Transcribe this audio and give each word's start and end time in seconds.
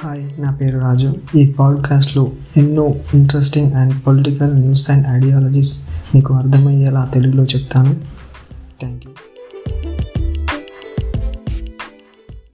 Hi 0.00 0.24
నా 0.38 0.50
పేరు 0.54 0.78
రాజు. 0.78 1.16
ఈ 1.36 1.52
పాడ్కాస్ట్లో 1.52 2.32
ఎన్నో 2.56 2.94
interesting 3.14 3.72
and 3.72 3.94
political 4.06 4.54
news 4.56 4.90
and 4.90 5.06
ideologies 5.08 5.88
మీకు 6.14 6.34
అర్థమయ్యేలా 6.34 7.10
తెలుగులో 7.14 7.44
చెప్తాను. 7.44 7.94
Thank 8.80 9.02
you 9.06 9.10